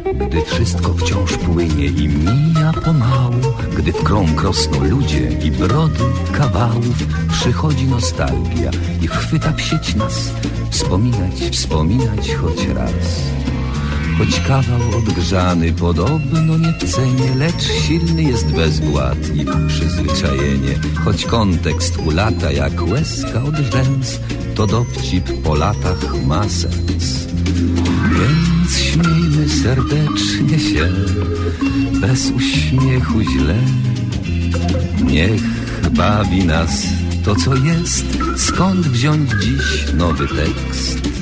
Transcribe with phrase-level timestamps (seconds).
[0.00, 3.34] Gdy wszystko wciąż płynie i mija pomału
[3.76, 8.70] Gdy w krąg rosną ludzie i brody kawałów Przychodzi nostalgia
[9.02, 10.32] i chwyta w nas
[10.70, 13.32] Wspominać, wspominać choć raz
[14.18, 20.74] Choć kawał odgrzany podobno nie w cenie Lecz silny jest bezwład i przyzwyczajenie.
[21.04, 24.20] Choć kontekst ulata jak łezka od rzęs
[24.54, 27.26] To dowcip po latach ma sens.
[28.12, 30.88] Więc śmiejmy serdecznie się
[32.00, 33.56] Bez uśmiechu źle.
[35.04, 35.42] Niech
[35.90, 36.86] bawi nas
[37.24, 41.21] to co jest Skąd wziąć dziś nowy tekst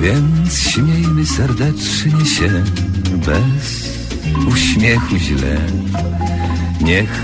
[0.00, 2.64] Więc śmiejmy serdecznie się
[3.26, 3.98] bez
[4.48, 5.60] uśmiechu źle.
[6.80, 7.22] Niech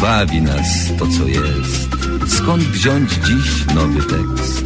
[0.00, 0.66] bawi nas
[0.98, 1.88] to, co jest.
[2.26, 4.64] Skąd wziąć dziś nowy tekst?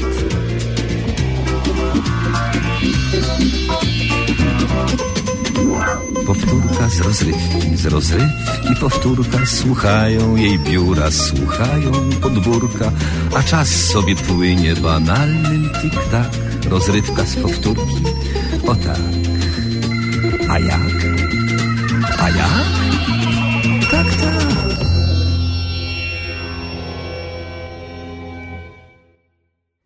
[6.27, 12.92] Powtórka z rozrywki, z rozrywki powtórka Słuchają jej biura, słuchają podwórka
[13.37, 18.05] A czas sobie płynie banalnym tik-tak Rozrywka z powtórki,
[18.66, 18.98] o tak
[20.48, 20.80] A jak?
[22.19, 22.66] A jak?
[23.91, 24.41] Tak, tak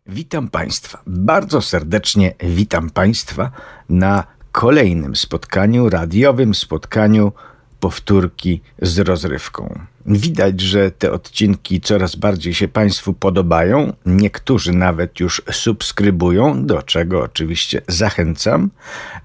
[0.07, 3.51] Witam Państwa, bardzo serdecznie witam Państwa
[3.89, 7.31] na kolejnym spotkaniu, radiowym spotkaniu
[7.79, 9.79] powtórki z rozrywką.
[10.07, 13.93] Widać, że te odcinki coraz bardziej się Państwu podobają.
[14.05, 18.69] Niektórzy nawet już subskrybują, do czego oczywiście zachęcam.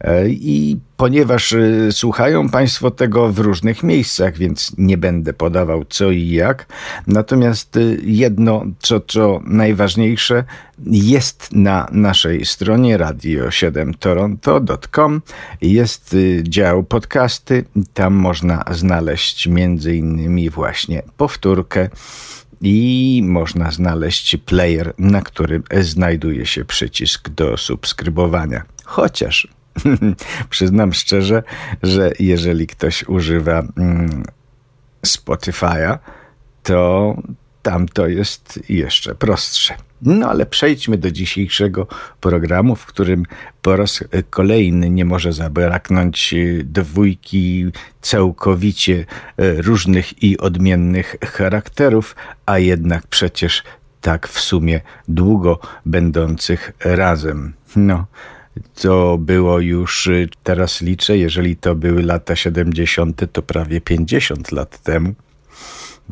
[0.01, 6.11] E, I ponieważ e, słuchają Państwo tego w różnych miejscach, więc nie będę podawał co
[6.11, 6.67] i jak.
[7.07, 10.45] Natomiast e, jedno, co, co najważniejsze,
[10.87, 15.23] jest na naszej stronie radio7toronto.com.
[15.63, 17.65] Jest dział podcasty.
[17.95, 21.89] Tam można znaleźć między innymi właśnie właśnie powtórkę
[22.61, 28.63] i można znaleźć player, na którym znajduje się przycisk do subskrybowania.
[28.85, 29.49] Chociaż
[30.51, 31.43] przyznam szczerze,
[31.83, 34.23] że jeżeli ktoś używa mm,
[35.07, 35.99] Spotify'a,
[36.63, 37.17] to
[37.63, 39.75] tam to jest jeszcze prostsze.
[40.03, 41.87] No ale przejdźmy do dzisiejszego
[42.21, 43.23] programu, w którym
[43.63, 47.67] po raz kolejny nie może zabraknąć e, dwójki
[48.01, 49.05] całkowicie
[49.37, 52.17] e, różnych i odmiennych charakterów,
[52.47, 53.63] a jednak przecież
[54.01, 57.53] tak w sumie długo będących razem.
[57.77, 58.07] No,
[58.83, 64.83] to było już, e, teraz liczę, jeżeli to były lata 70., to prawie 50 lat
[64.83, 65.15] temu.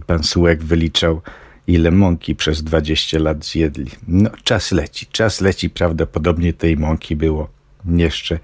[0.07, 1.23] Pan Sułek wyliczał
[1.69, 3.91] ile mąki przez 20 lat zjedli.
[4.09, 7.49] No, czas leci, czas leci, prawdopodobnie tej mąki było
[7.85, 8.39] jeszcze,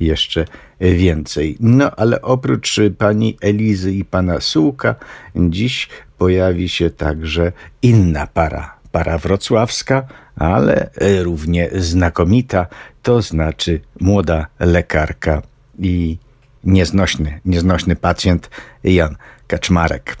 [0.00, 0.44] jeszcze
[0.80, 1.56] więcej.
[1.60, 4.94] No, ale oprócz pani Elizy i pana Sułka,
[5.36, 5.88] dziś
[6.18, 7.52] pojawi się także
[7.82, 10.90] inna para, para wrocławska, ale
[11.22, 12.66] równie znakomita,
[13.02, 15.42] to znaczy młoda lekarka
[15.78, 16.18] i
[16.64, 18.50] nieznośny, nieznośny pacjent
[18.84, 20.16] Jan Kaczmarek.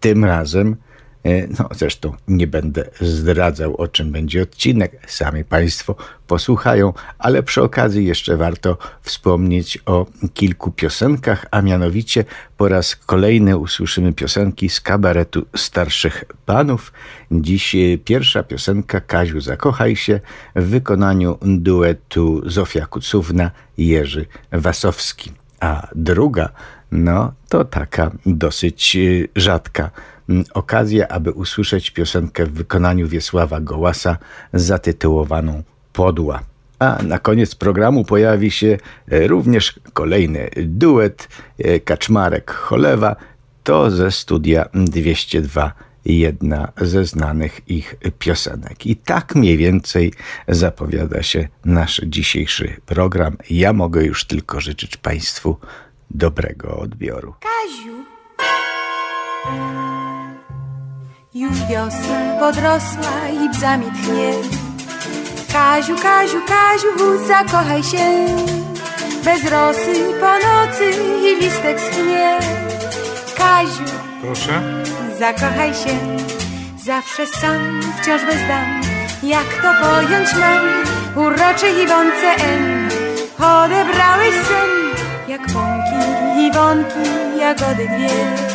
[0.00, 0.76] Tym razem
[1.58, 5.96] no, zresztą nie będę zdradzał, o czym będzie odcinek, sami Państwo
[6.26, 12.24] posłuchają, ale przy okazji jeszcze warto wspomnieć o kilku piosenkach, a mianowicie
[12.56, 16.92] po raz kolejny usłyszymy piosenki z kabaretu starszych panów.
[17.30, 20.20] Dziś e, pierwsza piosenka Kaziu Zakochaj się
[20.56, 26.48] w wykonaniu duetu Zofia Kucówna Jerzy Wasowski, a druga
[26.92, 29.00] no to taka dosyć e,
[29.36, 29.90] rzadka
[30.54, 34.18] okazję, aby usłyszeć piosenkę w wykonaniu Wiesława Gołasa
[34.52, 36.42] zatytułowaną Podła.
[36.78, 38.78] A na koniec programu pojawi się
[39.08, 41.28] e, również kolejny duet
[41.58, 43.16] e, Kaczmarek-Cholewa,
[43.64, 45.72] to ze studia 202
[46.04, 48.86] jedna ze znanych ich piosenek.
[48.86, 50.12] I tak mniej więcej
[50.48, 53.36] zapowiada się nasz dzisiejszy program.
[53.50, 55.56] Ja mogę już tylko życzyć Państwu
[56.10, 57.34] dobrego odbioru.
[57.40, 58.04] Kaziu!
[61.34, 64.32] Już wiosna podrosła i bzami tchnie
[65.52, 68.26] Kaziu, Kaziu, Kaziu, zakochaj się.
[69.24, 70.90] Bez rosy po nocy
[71.22, 72.38] i listek schnie.
[73.38, 73.84] Kaziu,
[74.22, 74.62] Proszę?
[75.18, 75.98] zakochaj się.
[76.84, 78.80] Zawsze sam, wciąż bez dam.
[79.22, 80.66] Jak to pojąć mam?
[81.26, 82.88] Uroczej Iwonce N
[83.38, 84.70] Odebrałeś sen
[85.28, 88.51] Jak pąki, Iwonki, jagody dwie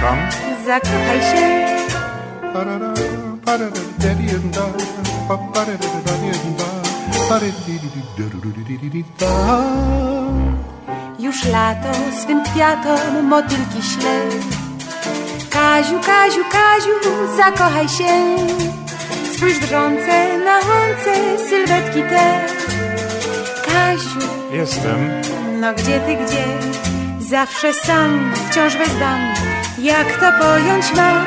[0.00, 0.18] kocham.
[0.66, 1.70] Zakochaj się.
[11.18, 11.92] Już lato
[12.22, 14.20] swym kwiatom motylki śle.
[15.50, 18.36] Kaziu, Kaziu, Kaziu, zakochaj się.
[19.34, 22.40] Spójrz drżące na łące sylwetki te.
[23.64, 24.20] Kaziu.
[24.52, 25.10] Jestem.
[25.60, 26.44] No gdzie ty, gdzie?
[27.28, 31.26] Zawsze sam, wciąż bezdomny jak to pojąć mam,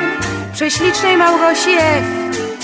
[0.54, 2.04] prześlicznej Małgosi F,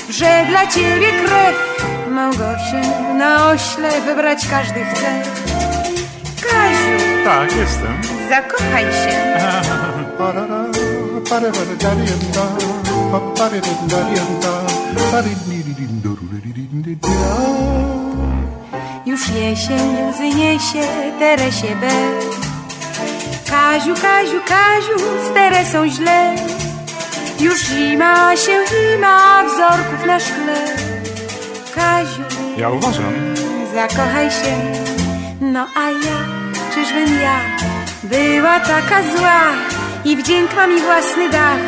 [0.09, 2.81] że dla ciebie krew, Małgosię,
[3.17, 5.21] na no ośle wybrać każdy chce.
[6.41, 8.01] Kaziu, Tak, jestem.
[8.29, 9.39] zakochaj się,
[19.05, 20.81] już jesień łzy niesie
[21.19, 21.87] Teresie B.
[23.49, 24.97] Kaziu, Kaziu, Kaziu,
[25.29, 26.35] z Teresą źle.
[27.39, 30.65] Już zima się zima wzorków na szkle.
[31.75, 32.23] Kaziu,
[32.57, 33.13] Ja uważam.
[33.73, 34.55] zakochaj się.
[35.41, 36.17] No a ja,
[36.73, 37.39] czyżbym ja
[38.03, 39.41] Była taka zła?
[40.05, 41.59] I wdzięk ma mi własny dach.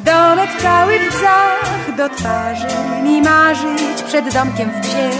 [0.00, 2.66] Domek cały w bzach Do twarzy
[3.02, 5.10] mi marzyć Przed domkiem w psie.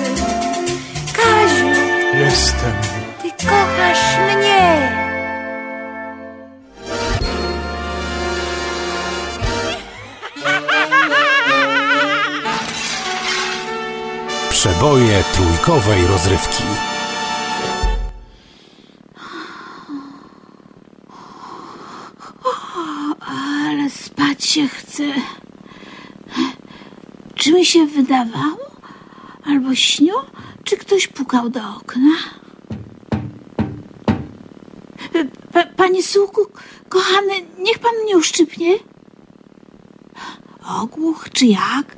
[1.16, 1.66] Kaziu,
[2.14, 2.72] Jestem.
[3.22, 5.07] ty kochasz mnie
[14.58, 16.62] Przeboje trójkowej rozrywki.
[23.68, 25.02] Ale spać się chce.
[27.34, 28.70] Czy mi się wydawało?
[29.44, 30.14] Albo śnił?
[30.64, 32.16] Czy ktoś pukał do okna?
[35.52, 36.40] Pa, panie Sułku,
[36.88, 38.74] kochany, niech pan mnie uszczypnie.
[40.80, 41.97] Ogłuch czy jak?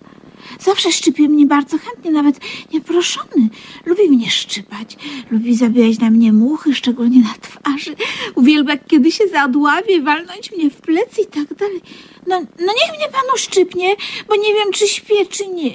[0.60, 2.40] Zawsze szczypie mnie bardzo chętnie, nawet
[2.72, 3.48] nieproszony.
[3.86, 4.96] Lubi mnie szczypać,
[5.30, 7.96] lubi zabijać na mnie muchy, szczególnie na twarzy.
[8.34, 11.80] Uwielbia, kiedy się zadławie, walnąć mnie w plecy i tak dalej.
[12.26, 13.94] No, no niech mnie pan uszczypnie,
[14.28, 15.74] bo nie wiem, czy śpię, czy nie.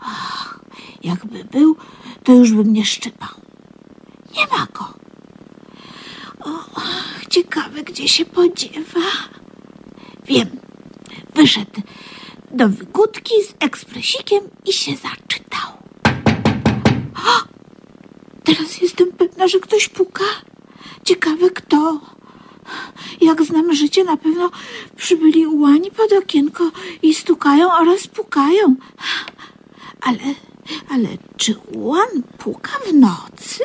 [0.00, 0.60] Ach,
[1.02, 1.76] jakby był,
[2.24, 3.28] to już by mnie szczypał.
[4.36, 4.94] Nie ma go.
[6.40, 6.80] O,
[7.30, 9.00] ciekawe, gdzie się podziewa.
[10.26, 10.48] Wiem,
[11.34, 11.82] wyszedł
[12.50, 15.70] do wygódki z ekspresikiem i się zaczytał.
[17.16, 17.48] O!
[18.44, 20.24] Teraz jestem pewna, że ktoś puka.
[21.04, 22.00] Ciekawe kto.
[23.20, 24.50] Jak znam życie, na pewno
[24.96, 26.70] przybyli ułani pod okienko
[27.02, 28.76] i stukają oraz pukają.
[30.00, 30.34] Ale,
[30.90, 33.64] ale czy ułan puka w nocy?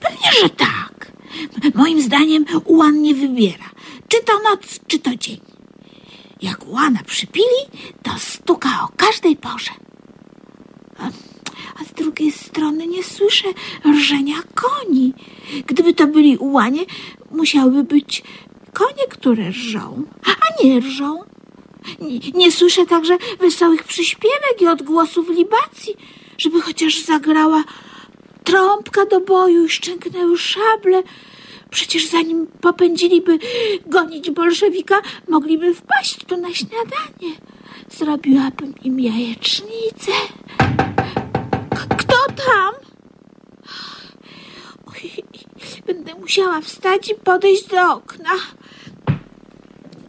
[0.00, 1.12] Pewnie, że tak.
[1.74, 3.70] Moim zdaniem ułan nie wybiera,
[4.08, 5.53] czy to noc, czy to dzień.
[6.44, 7.60] Jak łana przypili,
[8.02, 9.70] to stuka o każdej porze.
[10.98, 11.06] A,
[11.80, 13.48] a z drugiej strony nie słyszę
[13.86, 15.12] rżenia koni.
[15.66, 16.80] Gdyby to byli ułanie,
[17.30, 18.22] musiałyby być
[18.72, 21.22] konie, które rżą, a nie rżą.
[22.00, 25.96] Nie, nie słyszę także wesołych przyśpiewek i odgłosów libacji,
[26.38, 27.64] żeby chociaż zagrała
[28.44, 31.02] trąbka do boju i szczęknęły szable.
[31.74, 33.38] Przecież zanim popędziliby
[33.86, 34.94] gonić bolszewika,
[35.28, 37.36] mogliby wpaść tu na śniadanie.
[37.90, 40.12] Zrobiłabym im jajecznicę.
[41.70, 42.74] K- kto tam?
[44.86, 45.10] Oj,
[45.86, 48.30] będę musiała wstać i podejść do okna.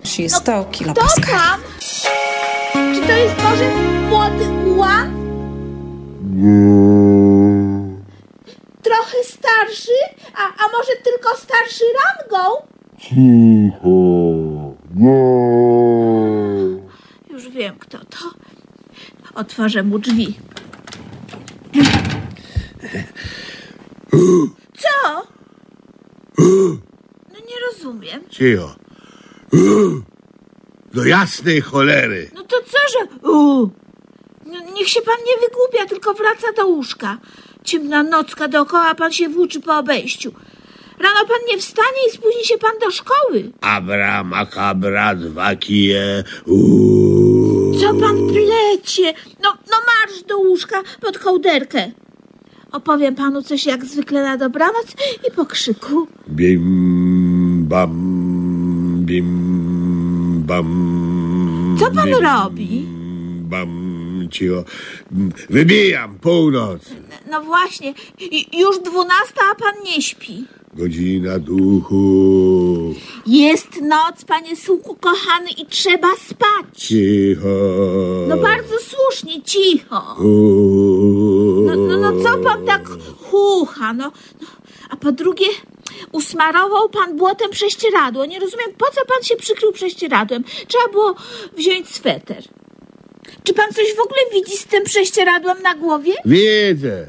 [0.04, 1.60] Ci 100 kilo Kto tam?
[2.96, 3.72] Czy to jest może
[4.10, 5.12] młody ułan?
[8.86, 9.92] Trochę starszy,
[10.36, 12.68] a, a może tylko starszy rangą?
[17.30, 18.32] Już wiem, kto to.
[19.36, 20.38] Otworzę mu drzwi.
[24.78, 25.24] Co?
[27.34, 28.30] No nie rozumiem.
[28.30, 28.76] Cicho.
[30.94, 32.32] Do jasnej cholery.
[32.34, 33.30] No to co, że...
[33.32, 33.70] U.
[34.46, 37.18] No, niech się pan nie wygłupia, tylko wraca do łóżka.
[37.66, 40.32] Ciemna nocka dookoła, a pan się włóczy po obejściu.
[41.00, 43.52] Rano pan nie wstanie i spóźni się pan do szkoły.
[43.62, 46.24] Abra, makabra, dwa kije.
[46.46, 47.80] Uuu.
[47.80, 49.14] Co pan plecie?
[49.44, 51.92] No, no marsz do łóżka pod kołderkę.
[52.72, 54.86] Opowiem panu coś jak zwykle na dobranoc
[55.28, 56.08] i po krzyku.
[56.30, 57.96] Bim, bam,
[59.06, 61.78] bim, bam.
[61.80, 62.86] Co pan bim, robi?
[63.42, 64.64] Bam, cicho.
[65.50, 66.82] Wybijam północ.
[67.36, 70.46] No właśnie, i- już dwunasta, a pan nie śpi.
[70.74, 72.94] Godzina duchu.
[73.28, 76.66] Jest noc, panie sułku kochany, i trzeba spać.
[76.78, 77.48] Cicho.
[78.28, 80.16] No bardzo słusznie, cicho.
[81.66, 82.90] No, no, no co pan tak
[83.24, 84.12] chucha, no,
[84.42, 84.48] no.
[84.90, 85.48] A po drugie,
[86.12, 88.26] usmarował pan błotem prześcieradło.
[88.26, 90.44] Nie rozumiem, po co pan się przykrył prześcieradłem?
[90.68, 91.16] Trzeba było
[91.58, 92.44] wziąć sweter.
[93.44, 96.14] Czy pan coś w ogóle widzi z tym prześcieradłem na głowie?
[96.26, 97.08] Widzę.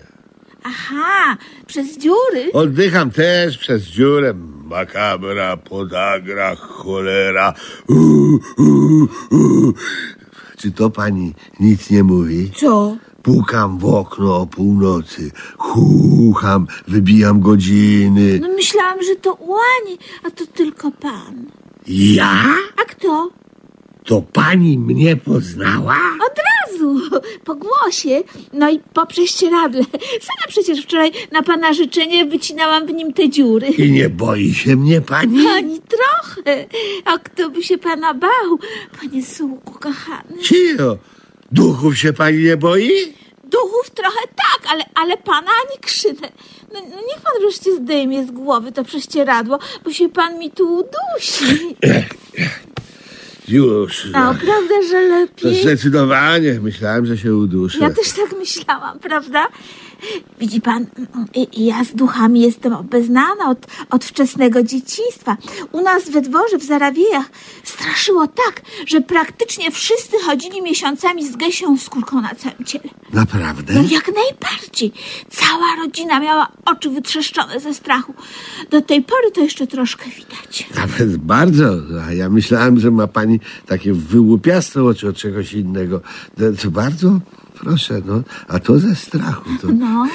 [0.69, 2.53] Aha, przez dziury.
[2.53, 4.35] Oddycham też przez dziurę.
[4.65, 7.55] Makabra, podagra, cholera.
[10.57, 12.51] Czy to pani nic nie mówi?
[12.57, 12.97] Co?
[13.23, 18.39] Pukam w okno o północy, chucham, wybijam godziny.
[18.41, 21.45] No myślałam, że to łani, a to tylko pan.
[21.87, 22.45] Ja?
[22.77, 23.31] A kto?
[24.07, 25.97] To pani mnie poznała?
[26.27, 27.01] Od razu,
[27.45, 28.23] po głosie,
[28.53, 29.83] no i po prześcieradle.
[30.21, 33.67] Sama przecież wczoraj na pana życzenie wycinałam w nim te dziury.
[33.67, 35.47] I nie boi się mnie pani?
[35.49, 36.67] Ani trochę.
[37.05, 38.59] A kto by się pana bał,
[39.01, 40.39] panie sułku kochany?
[40.43, 40.99] Cicho.
[41.53, 42.91] Duchów się pani nie boi?
[43.45, 46.33] Duchów trochę tak, ale, ale pana ani krzynę.
[46.73, 50.75] No, no niech pan wreszcie zdejmie z głowy to prześcieradło, bo się pan mi tu
[50.75, 51.77] udusi.
[53.49, 54.07] Już.
[54.13, 55.63] A prawda, że To lepiej?
[55.63, 56.61] zdecydowanie.
[56.61, 57.79] Myślałem, że się uduszę.
[57.79, 59.47] Ja też tak myślałam, prawda?
[60.41, 60.87] Widzi pan,
[61.35, 65.37] i- ja z duchami jestem obeznana od, od wczesnego dzieciństwa.
[65.73, 67.31] U nas we dworze w Zarawiejach
[67.65, 72.85] straszyło tak, że praktycznie wszyscy chodzili miesiącami z gęsią skórką na całym ciele.
[73.13, 73.75] Naprawdę?
[73.75, 74.93] No jak najbardziej.
[75.31, 78.15] Cała rodzina miała oczy wytrzeszczone ze strachu.
[78.71, 80.67] Do tej pory to jeszcze troszkę widać.
[80.77, 81.65] Nawet bardzo.
[82.09, 86.01] A ja myślałem, że ma pani takie wyłupiaste oczy od czegoś innego.
[86.63, 87.21] To bardzo
[87.61, 88.23] proszę, no.
[88.49, 89.45] A to ze strachu.
[89.63, 89.67] To...
[89.67, 90.07] No,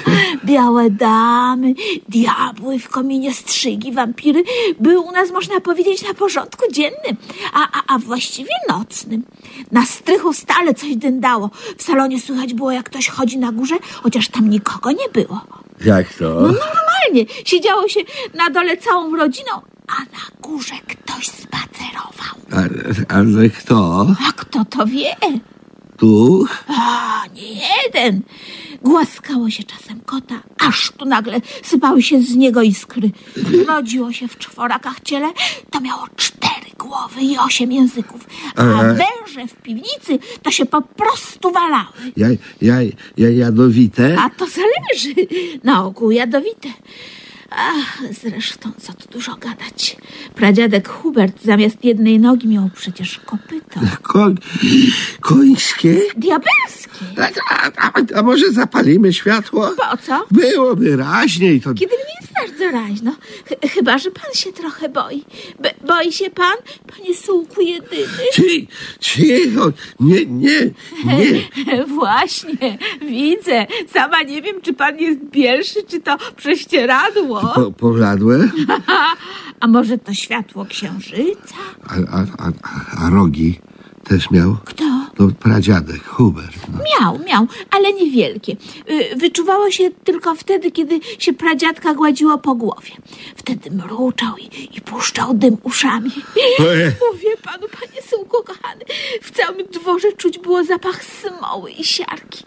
[0.44, 1.74] białe damy,
[2.08, 4.44] diabły w kominie, strzygi, wampiry
[4.80, 7.16] były u nas, można powiedzieć, na porządku dziennym,
[7.52, 9.24] a, a, a właściwie nocnym.
[9.72, 11.50] Na strychu stale coś dędało.
[11.78, 15.40] W salonie słychać było, jak ktoś chodzi na górze, chociaż tam nikogo nie było.
[15.84, 16.24] Jak to?
[16.24, 18.00] No normalnie, siedziało się
[18.34, 19.50] na dole całą rodziną,
[19.88, 22.36] a na górze ktoś spacerował.
[23.08, 24.06] A, ale kto?
[24.28, 25.16] A kto to wie?
[25.98, 26.64] Duch?
[26.68, 28.20] A, nie jeden.
[28.82, 33.10] Głaskało się czasem kota, aż tu nagle sypały się z niego iskry.
[33.68, 35.28] Rodziło się w czworakach ciele,
[35.70, 38.26] to miało cztery głowy i osiem języków.
[38.56, 38.82] A Aha.
[38.82, 42.12] węże w piwnicy to się po prostu walały.
[42.16, 42.28] Ja,
[42.62, 42.74] ja,
[43.16, 44.16] ja jadowite?
[44.18, 45.14] A to zależy.
[45.64, 46.68] Na ogół jadowite.
[47.56, 49.96] Ach, zresztą, co tu dużo gadać.
[50.34, 53.80] Pradziadek Hubert zamiast jednej nogi miał przecież kopyto.
[54.02, 54.34] Koń,
[55.20, 56.00] końskie?
[56.16, 56.91] Diabelskie.
[57.50, 59.70] A, a, a, a może zapalimy światło?
[59.76, 60.24] Po co?
[60.30, 61.60] Byłoby raźniej.
[61.60, 61.74] To...
[61.74, 63.12] Kiedy nie jest bardzo raźno.
[63.48, 65.24] Ch- chyba, że pan się trochę boi.
[65.60, 66.56] B- boi się pan,
[66.86, 68.06] panie sułku jedyny?
[68.34, 68.68] Ci,
[69.00, 70.58] cicho, nie, nie,
[71.04, 71.84] nie.
[71.98, 72.78] Właśnie,
[73.08, 73.66] widzę.
[73.92, 77.40] Sama nie wiem, czy pan jest bielszy, czy to prześcieradło.
[77.54, 78.48] Po, pobladłe?
[79.60, 81.54] A może to światło księżyca?
[81.86, 83.60] A, a, a, a rogi
[84.04, 84.56] też miał?
[84.64, 84.84] Kto?
[85.18, 86.56] No, pradziadek, Hubert.
[86.72, 86.78] No.
[87.00, 88.56] Miał, miał, ale niewielkie.
[88.90, 92.90] Y, Wyczuwało się tylko wtedy, kiedy się pradziadka gładziło po głowie.
[93.36, 96.10] Wtedy mruczał i, i puszczał dym uszami.
[96.58, 96.90] Ojej.
[97.12, 98.84] Mówię panu, panie sułku kochany,
[99.22, 102.44] w całym dworze czuć było zapach smoły i siarki.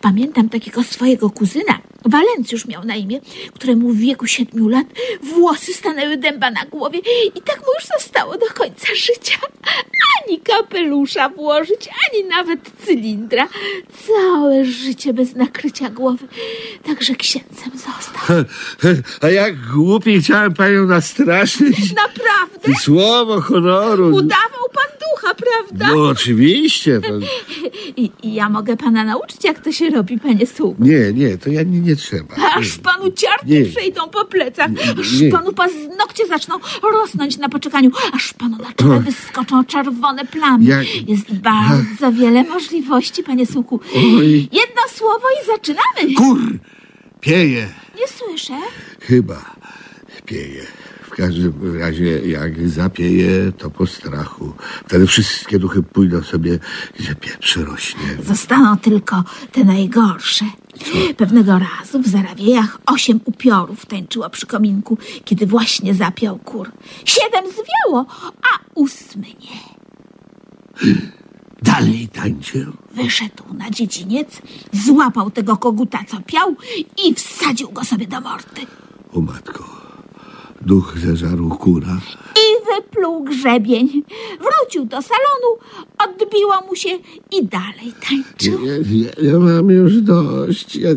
[0.00, 1.78] Pamiętam takiego swojego kuzyna,
[2.08, 3.20] Walencjusz miał na imię,
[3.54, 4.86] któremu w wieku siedmiu lat
[5.22, 6.98] włosy stanęły dęba na głowie
[7.34, 9.36] i tak mu już zostało do końca życia.
[10.26, 13.48] Ani kapelusza włożyć, ani nawet cylindra.
[14.06, 16.28] Całe życie bez nakrycia głowy.
[16.86, 18.44] Także księdzem został.
[19.20, 21.76] A jak głupi chciałem panią nastraszyć.
[21.94, 22.80] Naprawdę?
[22.82, 24.06] Słowo honoru.
[24.06, 25.88] Udawał pan ducha, prawda?
[25.94, 27.00] No oczywiście.
[27.00, 27.08] To...
[27.96, 30.84] I, I ja mogę pana nauczyć, jak to się robi, panie sługu.
[30.84, 32.34] Nie, nie, to ja nie, nie trzeba.
[32.54, 33.64] Aż panu ciarki Nie.
[33.64, 35.30] przejdą po plecach, aż nie.
[35.30, 36.54] panu paznokcie zaczną
[36.92, 40.64] rosnąć na poczekaniu, aż panu na czele wyskoczą czerwone plamy.
[40.64, 43.80] Ja- Jest bardzo wiele możliwości, panie słuchu.
[43.96, 44.32] Oj.
[44.52, 46.14] Jedno słowo i zaczynamy.
[46.16, 46.38] Kur,
[47.20, 47.68] pieje.
[48.00, 48.54] Nie słyszę.
[49.00, 49.54] Chyba
[50.26, 50.62] pieje.
[51.02, 54.52] W każdym razie jak zapieje, to po strachu.
[54.86, 56.58] Wtedy wszystkie duchy pójdą sobie,
[56.98, 58.00] gdzie pieprz rośnie.
[58.28, 60.44] Zostaną tylko te najgorsze.
[61.16, 66.70] Pewnego razu w Zarawiejach osiem upiorów tańczyło przy kominku, kiedy właśnie zapiał kur.
[67.04, 69.78] Siedem zwiało, a ósmy nie.
[71.62, 72.58] Dalej tańczę.
[72.94, 74.42] Wyszedł na dziedziniec,
[74.72, 76.56] złapał tego koguta, co piał
[77.06, 78.62] i wsadził go sobie do mordy.
[79.12, 79.64] O matko,
[80.60, 82.00] duch zeżarł kura.
[82.34, 84.02] I wypluł grzebień.
[84.68, 85.50] Wrócił do salonu,
[85.98, 86.88] odbiło mu się
[87.32, 88.66] i dalej tańczył.
[88.66, 90.76] Ja, ja, ja mam już dość.
[90.76, 90.90] Ja,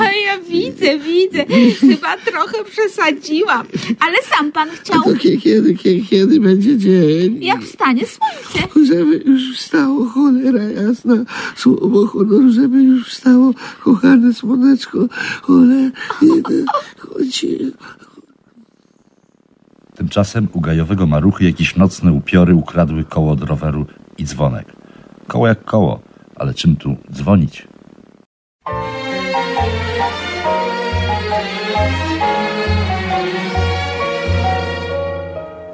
[0.00, 1.44] A ja widzę, widzę.
[1.80, 3.66] Chyba trochę przesadziłam.
[4.00, 5.38] Ale sam pan chciał, kiedy,
[5.74, 7.44] kiedy, kiedy będzie dzień?
[7.44, 8.86] jak wstanie słońce.
[8.94, 11.24] Żeby już wstało, cholera jasna,
[11.56, 13.52] słowo honoru, żeby już wstało,
[13.84, 14.98] kochane słoneczko,
[15.42, 15.90] cholera,
[16.98, 17.46] chodź,
[20.02, 23.86] Tymczasem u gajowego maruchy jakieś nocne upiory ukradły koło od roweru
[24.18, 24.72] i dzwonek.
[25.26, 26.00] Koło jak koło,
[26.36, 27.68] ale czym tu dzwonić?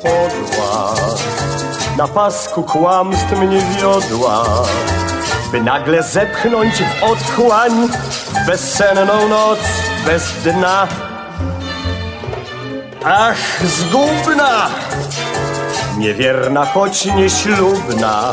[0.03, 0.95] podła
[1.99, 4.45] Na pasku kłamstw mnie wiodła
[5.53, 7.73] By nagle zepchnąć w otchłań
[8.47, 9.59] Bezsenną noc
[10.07, 11.08] bez dna
[13.11, 14.69] Ach, zgubna!
[15.99, 18.33] Niewierna, choć nieślubna.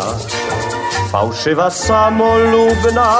[1.11, 3.17] Fałszywa, samolubna.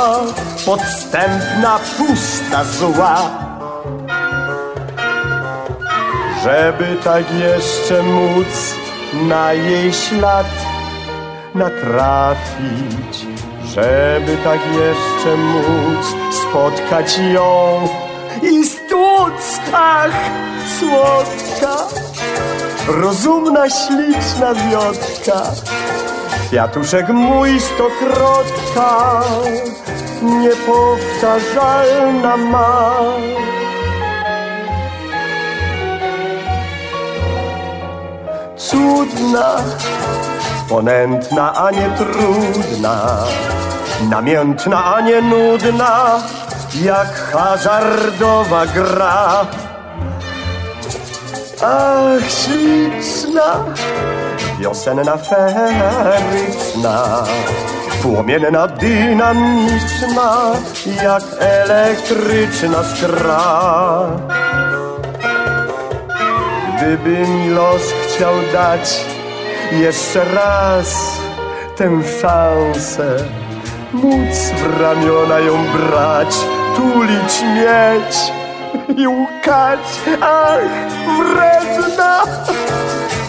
[0.66, 3.22] Podstępna, pusta, zła.
[6.44, 8.76] Żeby tak jeszcze móc
[9.14, 10.48] na jej ślad
[11.54, 13.26] natrafić,
[13.64, 16.06] żeby tak jeszcze móc
[16.42, 17.88] spotkać ją
[18.44, 20.46] i stłuc, ach,
[22.88, 25.42] rozumna, śliczna wiotka,
[26.48, 29.22] kwiatuszek mój stokrotka,
[30.22, 32.96] niepowtarzalna ma.
[38.58, 39.58] cudna,
[40.70, 43.18] ponętna, a nie trudna,
[44.10, 46.20] namiętna, a nie nudna,
[46.84, 49.46] jak hazardowa gra.
[51.68, 53.66] Ach, śliczna,
[54.60, 57.24] wiosenna, feryczna,
[58.02, 60.54] płomienna, dynamiczna,
[61.04, 64.08] jak elektryczna skra.
[66.78, 69.06] Gdyby mi los chciał dać
[69.72, 71.18] jeszcze raz
[71.78, 71.90] tę
[72.22, 73.18] szansę,
[73.94, 76.36] móc w ramiona ją brać,
[76.76, 78.45] tulić, mieć
[78.98, 79.80] i łkać,
[80.22, 80.62] ach,
[81.18, 82.24] wredna,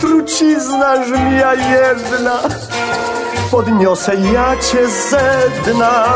[0.00, 2.38] trucizna żmija jedna,
[3.50, 6.06] podniosę ja cię ze dna,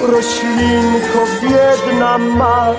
[0.00, 2.74] roślinko biedna ma.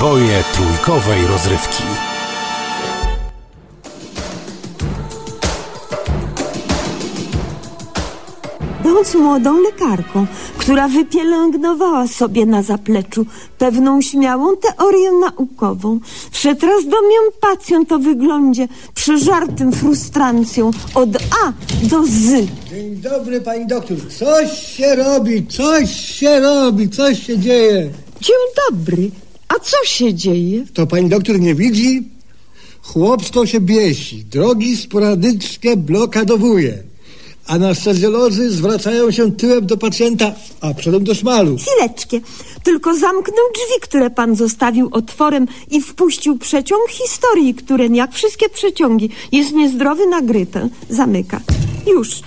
[0.00, 1.82] Przeboje trójkowej rozrywki.
[8.84, 10.26] Będąc młodą lekarką,
[10.58, 13.26] która wypielęgnowała sobie na zapleczu
[13.58, 21.52] pewną śmiałą teorię naukową, wszedł raz do mnie pacjent o wyglądzie przeżartym frustrancją od A
[21.82, 22.46] do Z.
[22.70, 23.96] Dzień dobry, pani doktor.
[24.18, 27.90] Coś się robi, coś się robi, coś się dzieje.
[28.20, 28.36] Dzień
[28.70, 29.10] dobry.
[29.50, 30.64] A co się dzieje?
[30.74, 32.02] To pani doktor nie widzi?
[32.82, 36.82] Chłopstwo się biesi, drogi sporadycznie blokadowuje.
[37.46, 41.56] Anestezjolodzy zwracają się tyłem do pacjenta, a przodem do szmalu.
[41.56, 42.20] Chwileczkę.
[42.62, 49.10] Tylko zamknął drzwi, które pan zostawił otworem i wpuścił przeciąg historii, który, jak wszystkie przeciągi,
[49.32, 50.68] jest niezdrowy na grypę.
[50.90, 51.40] Zamyka.
[51.86, 52.20] Już.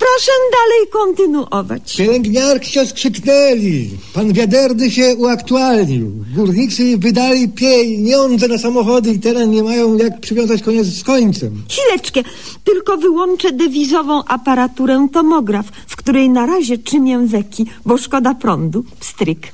[0.00, 1.96] Proszę dalej kontynuować.
[1.96, 3.90] Pielęgniarki się skrzyknęli.
[4.14, 6.12] Pan Wiaderny się uaktualnił.
[6.34, 11.62] Górnicy wydali pieniądze na samochody i teraz nie mają jak przywiązać koniec z końcem.
[11.68, 12.20] Chwileczkę.
[12.64, 18.84] Tylko wyłączę dewizową aparaturę tomograf, w której na razie czymię weki, bo szkoda prądu.
[19.00, 19.52] Pstryk.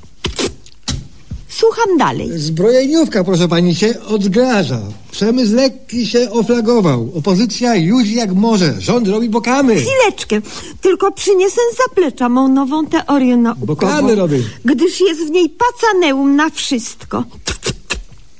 [1.59, 2.29] Słucham dalej.
[2.39, 4.81] Zbrojeniówka, proszę pani, się odgraża.
[5.11, 7.11] Przemysł lekki się oflagował.
[7.15, 8.81] Opozycja już jak może.
[8.81, 9.75] Rząd robi bokamy.
[9.75, 10.41] Chwileczkę,
[10.81, 13.65] tylko przyniesę z zaplecza mą nową teorię naukową.
[13.65, 14.39] Bokamy robię.
[14.65, 17.23] Gdyż jest w niej pacaneum na wszystko.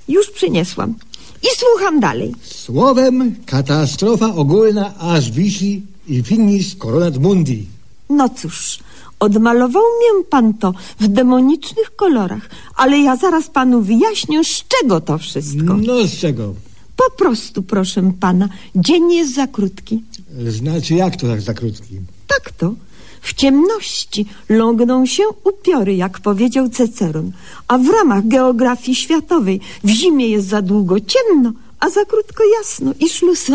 [0.07, 0.93] Już przyniesłam.
[1.43, 2.35] I słucham dalej.
[2.43, 7.65] Słowem katastrofa ogólna aż wisi i finis coronat mundi.
[8.09, 8.79] No cóż,
[9.19, 15.17] odmalował mię pan to w demonicznych kolorach, ale ja zaraz panu wyjaśnię, z czego to
[15.17, 15.77] wszystko.
[15.85, 16.53] No z czego?
[16.95, 20.03] Po prostu, proszę pana, dzień jest za krótki.
[20.47, 21.95] Znaczy jak to tak za krótki?
[22.27, 22.73] Tak to.
[23.21, 27.31] W ciemności lągną się upiory, jak powiedział Ceceron,
[27.67, 32.91] a w ramach geografii światowej w zimie jest za długo ciemno, a za krótko jasno
[32.99, 33.45] i szlus.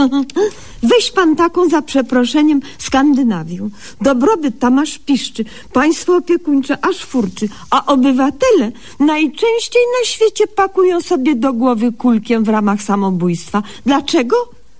[0.82, 3.68] Weź pan taką za przeproszeniem Skandynawię.
[4.00, 11.34] Dobrobyt tam aż piszczy, państwo opiekuńcze aż furczy, a obywatele najczęściej na świecie pakują sobie
[11.36, 13.62] do głowy kulkiem w ramach samobójstwa.
[13.86, 14.36] Dlaczego?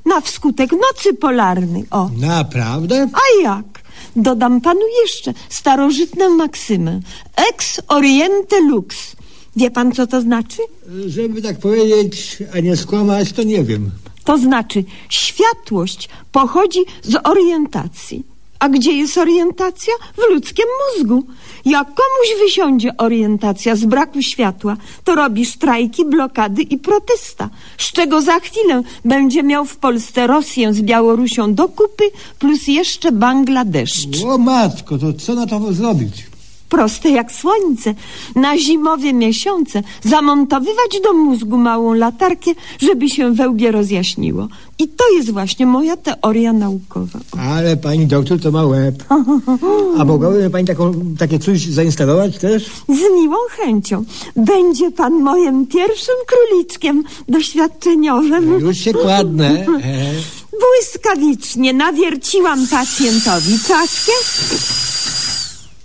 [0.06, 1.84] Na wskutek nocy polarnej.
[1.90, 2.10] O.
[2.16, 3.08] Naprawdę?
[3.12, 3.82] A jak?
[4.16, 7.00] Dodam panu jeszcze starożytną maksymę.
[7.36, 9.16] Ex oriente lux.
[9.56, 10.58] Wie pan, co to znaczy?
[11.06, 13.90] Żeby tak powiedzieć, a nie skłamać, to nie wiem.
[14.24, 18.32] To znaczy, światłość pochodzi z orientacji.
[18.58, 19.92] A gdzie jest orientacja?
[20.16, 20.64] W ludzkim
[20.96, 21.24] mózgu.
[21.64, 28.22] Jak komuś wysiądzie orientacja z braku światła, to robi strajki, blokady i protesta, z czego
[28.22, 32.04] za chwilę będzie miał w Polsce Rosję z Białorusią do kupy,
[32.38, 34.06] plus jeszcze Bangladesz.
[34.26, 36.31] O matko, to co na to zrobić?
[36.72, 37.94] Proste jak słońce.
[38.36, 44.48] Na zimowe miesiące zamontowywać do mózgu małą latarkę, żeby się wełbie rozjaśniło.
[44.78, 47.18] I to jest właśnie moja teoria naukowa.
[47.38, 49.04] Ale pani doktor to ma łeb.
[49.98, 52.64] A mogłaby pani taką, takie coś zainstalować też?
[52.88, 54.04] Z miłą chęcią.
[54.36, 58.60] Będzie pan moim pierwszym króliczkiem doświadczeniowym.
[58.60, 59.66] Już się kładnę.
[60.62, 64.12] Błyskawicznie nawierciłam pacjentowi czaszkę,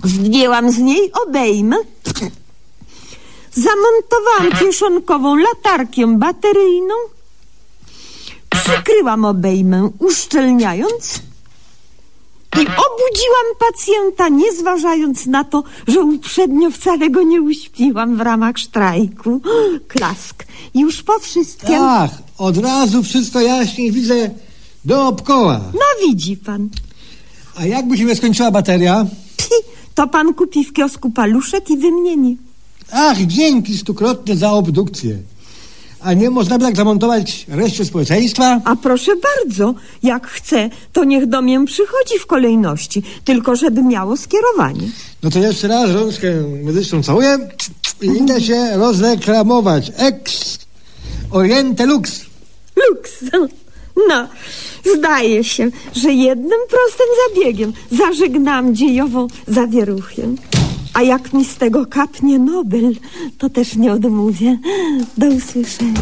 [0.04, 1.76] zdjęłam z niej obejmę,
[3.54, 6.96] zamontowałam kieszonkową latarkę bateryjną,
[8.50, 11.22] przykryłam obejmę, uszczelniając
[12.56, 18.60] i obudziłam pacjenta, nie zważając na to, że uprzednio wcale go nie uśpiłam w ramach
[18.60, 19.42] strajku.
[19.88, 20.46] Klask.
[20.76, 21.70] Już po wszystkim...
[21.70, 24.30] Tak, od razu wszystko jaśniej widzę
[24.86, 25.62] dookoła.
[25.74, 26.70] No widzi pan.
[27.56, 29.06] A jakby się skończyła bateria?
[29.98, 32.38] To pan kupi w kiosku paluszek i wymieni.
[32.92, 35.18] Ach, dzięki stukrotnie za obdukcję.
[36.02, 38.62] A nie można by tak zamontować reszcie społeczeństwa?
[38.66, 44.18] A proszę bardzo, jak chce, to niech do mnie przychodzi w kolejności, tylko żeby miało
[44.18, 44.90] skierowanie.
[45.24, 46.28] No to jeszcze raz rączkę
[46.64, 47.38] medyczną całuję
[48.02, 49.92] i idę się rozreklamować.
[49.96, 50.60] Ex
[51.32, 52.26] Oriente Lux.
[52.76, 53.12] Lux.
[54.10, 54.28] No,
[54.96, 60.22] zdaje się, że jednym prostym zabiegiem zażegnam dziejową zawieruchę.
[60.94, 62.96] A jak mi z tego kapnie Nobel,
[63.38, 64.58] to też nie odmówię.
[65.18, 66.02] Do usłyszenia.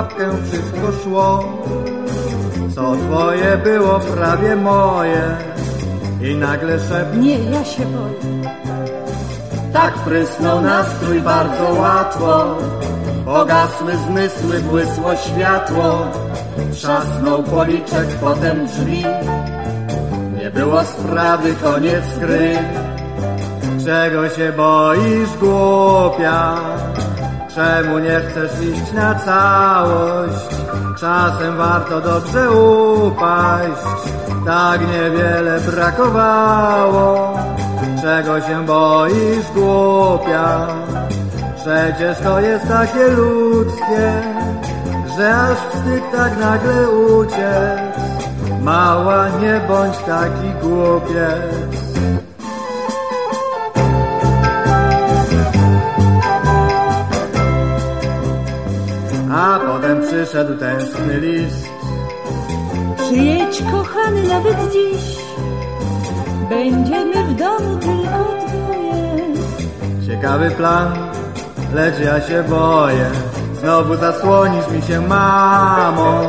[0.00, 1.44] Łapkę wszystko szło.
[2.74, 5.22] Co twoje było prawie moje
[6.22, 8.50] i nagle szept Nie, ja się boję.
[9.72, 12.56] tak prysnął nastrój bardzo łatwo.
[13.24, 16.06] Pogasły zmysły, błysło światło,
[16.72, 19.04] trzasnął policzek, potem drzwi.
[20.38, 22.58] Nie było sprawy, koniec gry.
[23.84, 26.56] Czego się boisz, głupia?
[27.54, 30.46] Czemu nie chcesz iść na całość?
[31.00, 33.82] Czasem warto dobrze upaść,
[34.46, 37.38] tak niewiele brakowało.
[38.02, 40.66] Czego się boisz, głupia?
[41.56, 44.12] Przecież to jest takie ludzkie,
[45.16, 47.80] że aż wstyd tak nagle uciec.
[48.62, 51.79] Mała, nie bądź taki głupiec.
[60.10, 61.66] Przyszedł tęskny list.
[62.96, 65.16] Przyjedź, kochany, nawet dziś.
[66.48, 69.34] Będziemy w domu tylko dwoje.
[70.06, 70.92] Ciekawy plan,
[71.74, 73.06] lecz ja się boję.
[73.60, 76.20] Znowu zasłonisz mi się mamą.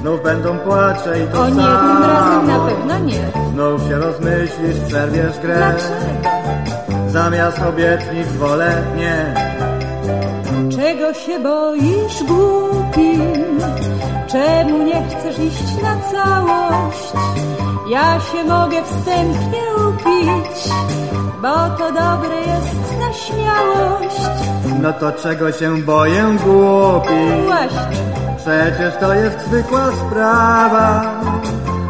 [0.00, 2.00] Znów będą płacze i to O nie, samo.
[2.00, 3.30] tym razem na pewno nie.
[3.52, 5.56] Znów się rozmyślisz, przerwiesz grę.
[5.56, 6.36] Dlaczego?
[7.08, 9.34] Zamiast obietnic wolę nie.
[10.56, 13.18] Czego się boisz, głupi?
[14.26, 17.12] Czemu nie chcesz iść na całość?
[17.88, 20.72] Ja się mogę wstępnie upić,
[21.42, 24.20] bo to dobre jest na śmiałość.
[24.82, 27.44] No to czego się boję, głupi?
[27.46, 31.02] Właśnie, Przecież to jest zwykła sprawa.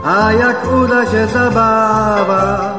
[0.05, 2.75] A jak uda się zabawa,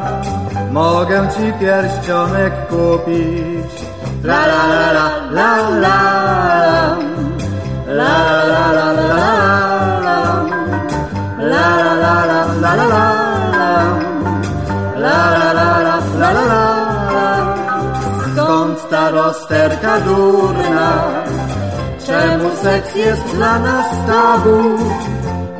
[0.71, 3.96] mogę ci pierścionek kupić.
[4.27, 5.51] La la la la la
[5.83, 5.97] la.
[7.99, 8.15] La
[8.51, 9.31] la la la la
[10.05, 10.17] la.
[11.51, 13.67] La la la la la la la.
[15.03, 16.65] La la la la la la la.
[18.35, 20.89] Skąd ta rozterka durna?
[22.05, 24.57] Czemu seks jest dla nas tabu?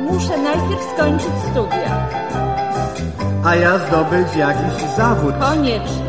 [0.00, 2.08] muszę najpierw skończyć studia.
[3.44, 5.34] A ja zdobyć jakiś zawód.
[5.40, 6.07] Koniecznie.